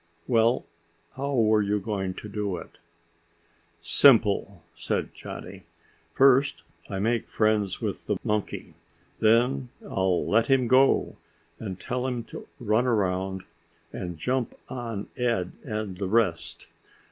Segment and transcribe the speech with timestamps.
[0.25, 0.65] "Well,
[1.15, 2.79] how were you going to do it?"
[3.83, 5.61] "Simple," said Johnny.
[6.15, 8.73] "First I make friends with the monkey.
[9.19, 11.17] Then I'll let him go
[11.59, 13.43] and tell him to run around
[13.93, 16.65] and jump on Ed and the rest.